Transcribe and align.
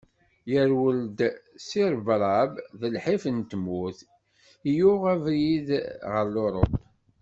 Yerwel-d 0.51 1.19
seg 1.67 1.83
rrebrab 1.91 2.51
d 2.79 2.81
lḥif 2.95 3.23
n 3.35 3.37
tmurt-is 3.49 4.09
yuɣ 4.75 5.01
abrid 5.13 5.69
ɣer 6.11 6.25
Lurup. 6.33 6.73